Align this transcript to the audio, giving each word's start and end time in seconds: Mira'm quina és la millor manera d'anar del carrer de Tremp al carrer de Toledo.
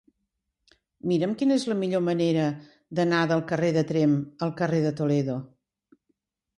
Mira'm 1.11 1.35
quina 1.41 1.57
és 1.61 1.65
la 1.73 1.77
millor 1.83 2.03
manera 2.07 2.47
d'anar 3.01 3.21
del 3.35 3.47
carrer 3.55 3.73
de 3.79 3.87
Tremp 3.95 4.19
al 4.49 4.57
carrer 4.63 4.85
de 4.89 4.99
Toledo. 5.03 5.41